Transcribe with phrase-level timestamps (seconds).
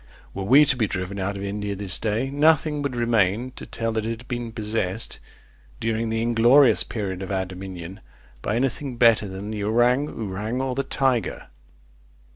[0.33, 3.91] Were we to be driven out of India this day, nothing would remain, to tell
[3.91, 5.19] that It had been possessed,
[5.79, 7.99] during the inglorious period of our dominion,
[8.41, 11.49] by any thing better than the ourang ourang or the tiger.